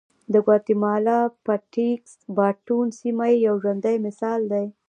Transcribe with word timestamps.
د 0.33 0.35
ګواتیمالا 0.45 1.19
پټېکس 1.45 2.11
باټون 2.35 2.87
سیمه 2.99 3.25
یې 3.31 3.37
یو 3.47 3.55
ژوندی 3.61 3.95
مثال 4.05 4.41
دی 4.51 4.65